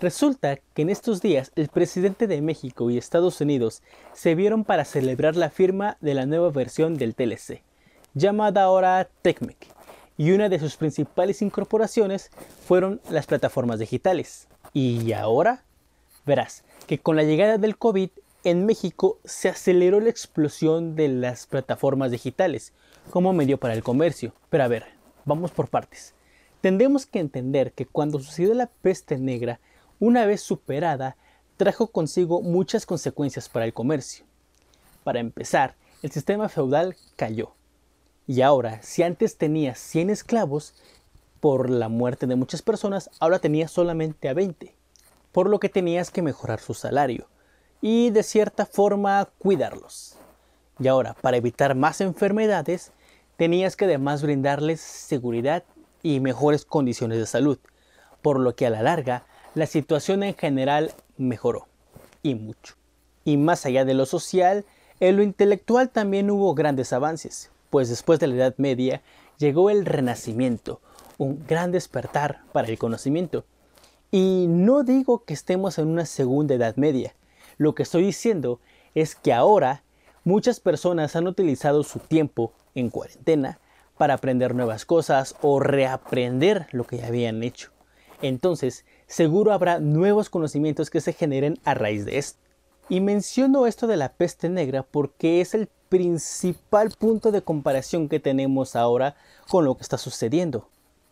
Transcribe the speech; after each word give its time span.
Resulta 0.00 0.58
que 0.74 0.82
en 0.82 0.90
estos 0.90 1.20
días 1.20 1.50
el 1.56 1.68
presidente 1.68 2.26
de 2.28 2.40
México 2.40 2.88
y 2.88 2.98
Estados 2.98 3.40
Unidos 3.40 3.82
se 4.12 4.36
vieron 4.36 4.64
para 4.64 4.84
celebrar 4.84 5.34
la 5.34 5.50
firma 5.50 5.96
de 6.00 6.14
la 6.14 6.24
nueva 6.24 6.50
versión 6.50 6.96
del 6.96 7.16
TLC, 7.16 7.62
llamada 8.14 8.62
ahora 8.62 9.08
TECMEC, 9.22 9.56
y 10.16 10.32
una 10.32 10.48
de 10.48 10.60
sus 10.60 10.76
principales 10.76 11.42
incorporaciones 11.42 12.30
fueron 12.66 13.00
las 13.10 13.26
plataformas 13.26 13.78
digitales. 13.78 14.48
Y 14.72 15.12
ahora 15.12 15.64
verás 16.26 16.64
que 16.86 16.98
con 16.98 17.16
la 17.16 17.24
llegada 17.24 17.58
del 17.58 17.76
COVID 17.76 18.10
en 18.44 18.66
México 18.66 19.18
se 19.24 19.48
aceleró 19.48 20.00
la 20.00 20.10
explosión 20.10 20.94
de 20.94 21.08
las 21.08 21.46
plataformas 21.46 22.12
digitales 22.12 22.72
como 23.10 23.32
medio 23.32 23.58
para 23.58 23.74
el 23.74 23.82
comercio. 23.82 24.32
Pero 24.48 24.64
a 24.64 24.68
ver, 24.68 24.86
vamos 25.24 25.50
por 25.50 25.68
partes. 25.68 26.14
Tendremos 26.60 27.06
que 27.06 27.18
entender 27.18 27.72
que 27.72 27.86
cuando 27.86 28.20
sucedió 28.20 28.54
la 28.54 28.66
peste 28.66 29.18
negra, 29.18 29.60
una 29.98 30.26
vez 30.26 30.40
superada, 30.40 31.16
trajo 31.56 31.88
consigo 31.88 32.40
muchas 32.40 32.86
consecuencias 32.86 33.48
para 33.48 33.64
el 33.64 33.74
comercio. 33.74 34.24
Para 35.02 35.20
empezar, 35.20 35.74
el 36.02 36.12
sistema 36.12 36.48
feudal 36.48 36.96
cayó. 37.16 37.54
Y 38.26 38.42
ahora, 38.42 38.82
si 38.82 39.02
antes 39.02 39.36
tenías 39.36 39.78
100 39.78 40.10
esclavos, 40.10 40.74
por 41.40 41.70
la 41.70 41.88
muerte 41.88 42.26
de 42.26 42.34
muchas 42.34 42.62
personas, 42.62 43.10
ahora 43.20 43.38
tenías 43.38 43.70
solamente 43.70 44.28
a 44.28 44.34
20, 44.34 44.74
por 45.30 45.48
lo 45.48 45.60
que 45.60 45.68
tenías 45.68 46.10
que 46.10 46.20
mejorar 46.20 46.58
su 46.58 46.74
salario 46.74 47.28
y 47.80 48.10
de 48.10 48.22
cierta 48.22 48.66
forma 48.66 49.28
cuidarlos. 49.38 50.16
Y 50.78 50.88
ahora, 50.88 51.14
para 51.14 51.36
evitar 51.36 51.74
más 51.74 52.00
enfermedades, 52.00 52.92
tenías 53.36 53.76
que 53.76 53.86
además 53.86 54.22
brindarles 54.22 54.80
seguridad 54.80 55.64
y 56.02 56.20
mejores 56.20 56.64
condiciones 56.64 57.18
de 57.18 57.26
salud, 57.26 57.58
por 58.22 58.38
lo 58.38 58.54
que 58.54 58.66
a 58.66 58.70
la 58.70 58.82
larga 58.82 59.24
la 59.54 59.66
situación 59.66 60.22
en 60.22 60.34
general 60.34 60.92
mejoró, 61.16 61.66
y 62.22 62.34
mucho. 62.34 62.74
Y 63.24 63.36
más 63.36 63.66
allá 63.66 63.84
de 63.84 63.94
lo 63.94 64.06
social, 64.06 64.64
en 65.00 65.16
lo 65.16 65.22
intelectual 65.22 65.90
también 65.90 66.30
hubo 66.30 66.54
grandes 66.54 66.92
avances, 66.92 67.50
pues 67.70 67.88
después 67.88 68.20
de 68.20 68.28
la 68.28 68.36
Edad 68.36 68.54
Media 68.56 69.02
llegó 69.38 69.70
el 69.70 69.84
Renacimiento, 69.84 70.80
un 71.18 71.44
gran 71.46 71.72
despertar 71.72 72.40
para 72.52 72.68
el 72.68 72.78
conocimiento. 72.78 73.44
Y 74.10 74.46
no 74.48 74.84
digo 74.84 75.24
que 75.24 75.34
estemos 75.34 75.78
en 75.78 75.88
una 75.88 76.06
segunda 76.06 76.54
Edad 76.54 76.76
Media, 76.76 77.14
lo 77.58 77.74
que 77.74 77.82
estoy 77.82 78.04
diciendo 78.04 78.60
es 78.94 79.14
que 79.14 79.32
ahora 79.32 79.82
muchas 80.24 80.60
personas 80.60 81.14
han 81.16 81.26
utilizado 81.26 81.82
su 81.82 81.98
tiempo 81.98 82.52
en 82.74 82.88
cuarentena 82.88 83.58
para 83.98 84.14
aprender 84.14 84.54
nuevas 84.54 84.84
cosas 84.84 85.34
o 85.42 85.60
reaprender 85.60 86.68
lo 86.70 86.84
que 86.84 86.98
ya 86.98 87.08
habían 87.08 87.42
hecho. 87.42 87.70
Entonces, 88.22 88.84
seguro 89.06 89.52
habrá 89.52 89.80
nuevos 89.80 90.30
conocimientos 90.30 90.90
que 90.90 91.00
se 91.00 91.12
generen 91.12 91.58
a 91.64 91.74
raíz 91.74 92.04
de 92.04 92.18
esto. 92.18 92.38
Y 92.88 93.00
menciono 93.00 93.66
esto 93.66 93.86
de 93.86 93.96
la 93.96 94.12
peste 94.14 94.48
negra 94.48 94.82
porque 94.82 95.40
es 95.40 95.54
el 95.54 95.68
principal 95.88 96.90
punto 96.98 97.32
de 97.32 97.42
comparación 97.42 98.08
que 98.08 98.20
tenemos 98.20 98.76
ahora 98.76 99.16
con 99.48 99.64
lo 99.64 99.76
que 99.76 99.82
está 99.82 99.98
sucediendo. 99.98 100.68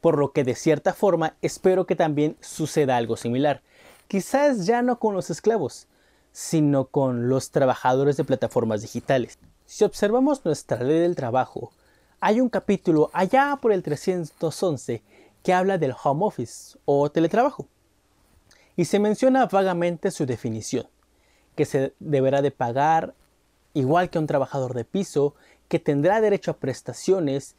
Por 0.00 0.18
lo 0.18 0.32
que 0.32 0.44
de 0.44 0.54
cierta 0.54 0.94
forma 0.94 1.36
espero 1.42 1.86
que 1.86 1.96
también 1.96 2.36
suceda 2.40 2.96
algo 2.96 3.16
similar. 3.16 3.62
Quizás 4.08 4.66
ya 4.66 4.82
no 4.82 4.98
con 4.98 5.14
los 5.14 5.30
esclavos, 5.30 5.86
sino 6.32 6.86
con 6.86 7.28
los 7.28 7.50
trabajadores 7.50 8.16
de 8.16 8.24
plataformas 8.24 8.82
digitales. 8.82 9.38
Si 9.66 9.84
observamos 9.84 10.44
nuestra 10.44 10.82
ley 10.82 11.00
del 11.00 11.16
trabajo, 11.16 11.72
hay 12.20 12.40
un 12.40 12.48
capítulo 12.48 13.10
allá 13.12 13.58
por 13.60 13.72
el 13.72 13.82
311 13.82 15.02
que 15.42 15.52
habla 15.52 15.78
del 15.78 15.94
home 16.02 16.26
office 16.26 16.78
o 16.84 17.10
teletrabajo. 17.10 17.66
Y 18.76 18.84
se 18.84 18.98
menciona 18.98 19.46
vagamente 19.46 20.10
su 20.10 20.26
definición, 20.26 20.86
que 21.56 21.64
se 21.64 21.94
deberá 21.98 22.42
de 22.42 22.50
pagar 22.50 23.14
igual 23.74 24.10
que 24.10 24.18
un 24.18 24.26
trabajador 24.26 24.74
de 24.74 24.84
piso, 24.84 25.34
que 25.68 25.78
tendrá 25.78 26.20
derecho 26.20 26.50
a 26.50 26.56
prestaciones 26.56 27.54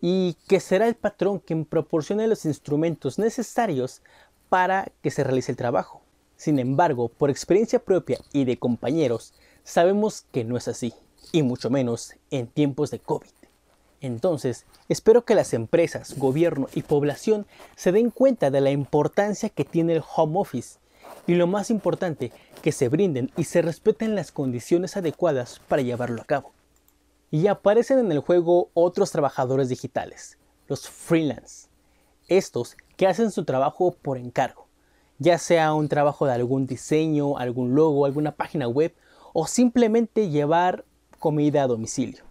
y 0.00 0.36
que 0.48 0.60
será 0.60 0.86
el 0.86 0.94
patrón 0.94 1.40
quien 1.40 1.64
proporcione 1.64 2.26
los 2.26 2.44
instrumentos 2.44 3.18
necesarios 3.18 4.02
para 4.48 4.88
que 5.02 5.10
se 5.10 5.24
realice 5.24 5.52
el 5.52 5.56
trabajo. 5.56 6.02
Sin 6.36 6.58
embargo, 6.58 7.08
por 7.08 7.30
experiencia 7.30 7.78
propia 7.78 8.20
y 8.32 8.44
de 8.44 8.58
compañeros, 8.58 9.32
sabemos 9.64 10.26
que 10.32 10.44
no 10.44 10.56
es 10.56 10.68
así, 10.68 10.92
y 11.32 11.42
mucho 11.42 11.70
menos 11.70 12.12
en 12.30 12.46
tiempos 12.46 12.90
de 12.90 12.98
COVID. 12.98 13.30
Entonces, 14.02 14.66
espero 14.90 15.24
que 15.24 15.34
las 15.34 15.54
empresas, 15.54 16.18
gobierno 16.18 16.68
y 16.74 16.82
población 16.82 17.46
se 17.74 17.90
den 17.90 18.10
cuenta 18.10 18.50
de 18.50 18.60
la 18.60 18.70
importancia 18.70 19.48
que 19.48 19.64
tiene 19.64 19.94
el 19.94 20.04
home 20.14 20.38
office 20.38 20.78
y 21.26 21.34
lo 21.34 21.46
más 21.46 21.70
importante, 21.70 22.32
que 22.62 22.72
se 22.72 22.88
brinden 22.88 23.30
y 23.36 23.44
se 23.44 23.62
respeten 23.62 24.14
las 24.14 24.30
condiciones 24.30 24.96
adecuadas 24.96 25.60
para 25.68 25.82
llevarlo 25.82 26.20
a 26.20 26.26
cabo. 26.26 26.52
Y 27.30 27.46
aparecen 27.46 27.98
en 27.98 28.12
el 28.12 28.20
juego 28.20 28.70
otros 28.74 29.10
trabajadores 29.10 29.68
digitales, 29.68 30.36
los 30.68 30.88
freelance, 30.88 31.68
estos 32.28 32.76
que 32.96 33.06
hacen 33.06 33.30
su 33.30 33.44
trabajo 33.44 33.92
por 34.02 34.18
encargo 34.18 34.65
ya 35.18 35.38
sea 35.38 35.74
un 35.74 35.88
trabajo 35.88 36.26
de 36.26 36.32
algún 36.32 36.66
diseño, 36.66 37.38
algún 37.38 37.74
logo, 37.74 38.06
alguna 38.06 38.32
página 38.32 38.68
web 38.68 38.94
o 39.32 39.46
simplemente 39.46 40.28
llevar 40.28 40.84
comida 41.18 41.62
a 41.62 41.66
domicilio. 41.66 42.24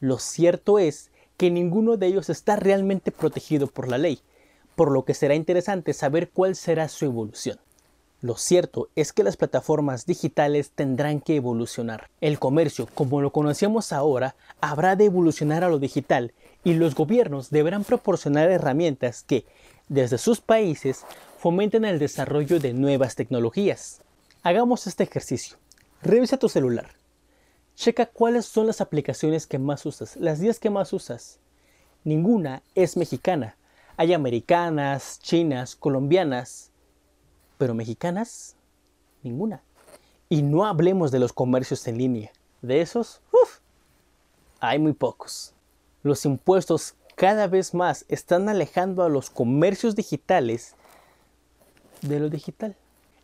Lo 0.00 0.18
cierto 0.18 0.78
es 0.78 1.10
que 1.36 1.50
ninguno 1.50 1.96
de 1.96 2.06
ellos 2.06 2.30
está 2.30 2.56
realmente 2.56 3.10
protegido 3.10 3.66
por 3.66 3.88
la 3.88 3.98
ley, 3.98 4.20
por 4.74 4.90
lo 4.90 5.04
que 5.04 5.14
será 5.14 5.34
interesante 5.34 5.92
saber 5.92 6.30
cuál 6.30 6.56
será 6.56 6.88
su 6.88 7.04
evolución. 7.04 7.58
Lo 8.20 8.36
cierto 8.36 8.88
es 8.94 9.12
que 9.12 9.24
las 9.24 9.36
plataformas 9.36 10.06
digitales 10.06 10.70
tendrán 10.70 11.20
que 11.20 11.34
evolucionar. 11.34 12.08
El 12.20 12.38
comercio, 12.38 12.86
como 12.94 13.20
lo 13.20 13.32
conocemos 13.32 13.92
ahora, 13.92 14.36
habrá 14.60 14.94
de 14.94 15.06
evolucionar 15.06 15.64
a 15.64 15.68
lo 15.68 15.80
digital 15.80 16.32
y 16.62 16.74
los 16.74 16.94
gobiernos 16.94 17.50
deberán 17.50 17.82
proporcionar 17.82 18.48
herramientas 18.48 19.24
que, 19.24 19.44
desde 19.88 20.18
sus 20.18 20.40
países, 20.40 21.04
fomenten 21.42 21.84
el 21.84 21.98
desarrollo 21.98 22.60
de 22.60 22.72
nuevas 22.72 23.16
tecnologías. 23.16 24.00
Hagamos 24.44 24.86
este 24.86 25.02
ejercicio. 25.02 25.56
Revisa 26.00 26.36
tu 26.36 26.48
celular. 26.48 26.90
Checa 27.74 28.06
cuáles 28.06 28.46
son 28.46 28.68
las 28.68 28.80
aplicaciones 28.80 29.48
que 29.48 29.58
más 29.58 29.84
usas, 29.84 30.14
las 30.14 30.38
10 30.38 30.60
que 30.60 30.70
más 30.70 30.92
usas. 30.92 31.40
Ninguna 32.04 32.62
es 32.76 32.96
mexicana. 32.96 33.56
Hay 33.96 34.12
americanas, 34.12 35.18
chinas, 35.20 35.74
colombianas, 35.74 36.70
pero 37.58 37.74
mexicanas, 37.74 38.54
ninguna. 39.24 39.64
Y 40.28 40.42
no 40.42 40.64
hablemos 40.64 41.10
de 41.10 41.18
los 41.18 41.32
comercios 41.32 41.88
en 41.88 41.98
línea. 41.98 42.30
De 42.60 42.80
esos, 42.80 43.20
uff, 43.32 43.58
hay 44.60 44.78
muy 44.78 44.92
pocos. 44.92 45.54
Los 46.04 46.24
impuestos 46.24 46.94
cada 47.16 47.48
vez 47.48 47.74
más 47.74 48.04
están 48.06 48.48
alejando 48.48 49.02
a 49.02 49.08
los 49.08 49.28
comercios 49.28 49.96
digitales 49.96 50.76
de 52.02 52.20
lo 52.20 52.28
digital. 52.28 52.76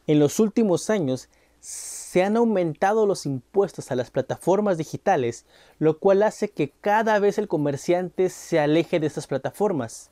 En 0.07 0.19
los 0.19 0.41
últimos 0.41 0.91
años 0.91 1.29
se 1.61 2.23
han 2.23 2.37
aumentado 2.37 3.07
los 3.07 3.27
impuestos 3.27 3.91
a 3.91 3.97
las 3.97 4.11
plataformas 4.11 4.79
digitales, 4.79 5.45
lo 5.79 5.99
cual 5.99 6.23
hace 6.23 6.49
que 6.49 6.71
cada 6.71 7.19
vez 7.19 7.39
el 7.39 7.49
comerciante 7.49 8.31
se 8.31 8.61
aleje 8.61 9.01
de 9.01 9.07
estas 9.07 9.27
plataformas. 9.27 10.11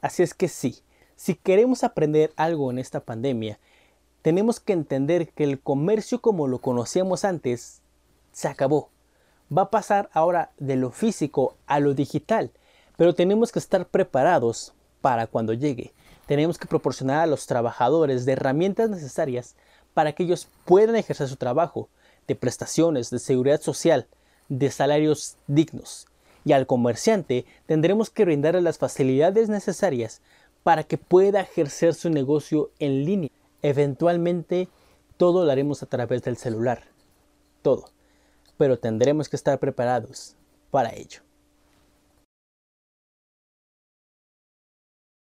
Así 0.00 0.22
es 0.22 0.34
que 0.34 0.48
sí, 0.48 0.80
si 1.16 1.34
queremos 1.34 1.84
aprender 1.84 2.32
algo 2.36 2.70
en 2.70 2.78
esta 2.78 3.00
pandemia, 3.00 3.58
tenemos 4.22 4.60
que 4.60 4.72
entender 4.72 5.30
que 5.30 5.44
el 5.44 5.60
comercio 5.60 6.20
como 6.20 6.46
lo 6.46 6.60
conocíamos 6.60 7.24
antes 7.24 7.80
se 8.32 8.48
acabó. 8.48 8.90
Va 9.56 9.62
a 9.62 9.70
pasar 9.70 10.10
ahora 10.12 10.52
de 10.58 10.76
lo 10.76 10.90
físico 10.90 11.56
a 11.66 11.80
lo 11.80 11.94
digital, 11.94 12.50
pero 12.96 13.14
tenemos 13.14 13.52
que 13.52 13.58
estar 13.58 13.86
preparados 13.88 14.74
para 15.00 15.26
cuando 15.26 15.52
llegue 15.52 15.92
tenemos 16.26 16.58
que 16.58 16.66
proporcionar 16.66 17.20
a 17.20 17.26
los 17.26 17.46
trabajadores 17.46 18.24
de 18.24 18.32
herramientas 18.32 18.90
necesarias 18.90 19.54
para 19.92 20.12
que 20.12 20.24
ellos 20.24 20.48
puedan 20.64 20.96
ejercer 20.96 21.28
su 21.28 21.36
trabajo, 21.36 21.88
de 22.26 22.34
prestaciones, 22.34 23.10
de 23.10 23.18
seguridad 23.18 23.60
social, 23.60 24.06
de 24.48 24.70
salarios 24.70 25.36
dignos. 25.46 26.06
Y 26.44 26.52
al 26.52 26.66
comerciante 26.66 27.46
tendremos 27.66 28.10
que 28.10 28.24
brindarle 28.24 28.60
las 28.60 28.78
facilidades 28.78 29.48
necesarias 29.48 30.20
para 30.62 30.84
que 30.84 30.98
pueda 30.98 31.40
ejercer 31.40 31.94
su 31.94 32.10
negocio 32.10 32.70
en 32.78 33.04
línea. 33.04 33.30
Eventualmente 33.62 34.68
todo 35.16 35.44
lo 35.44 35.52
haremos 35.52 35.82
a 35.82 35.86
través 35.86 36.22
del 36.22 36.36
celular. 36.36 36.82
Todo. 37.62 37.90
Pero 38.58 38.78
tendremos 38.78 39.28
que 39.28 39.36
estar 39.36 39.58
preparados 39.58 40.36
para 40.70 40.94
ello. 40.94 41.20